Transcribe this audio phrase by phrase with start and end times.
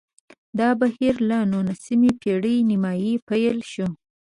[0.59, 3.87] دا بهیر له نولسمې پېړۍ نیمايي پیل شو